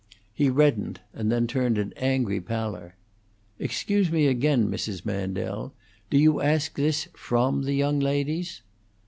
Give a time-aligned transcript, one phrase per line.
[0.33, 2.95] He reddened, and then turned an angry pallor.
[3.59, 5.05] "Excuse me again, Mrs.
[5.05, 5.75] Mandel.
[6.09, 8.63] Do you ask this from the young ladies?"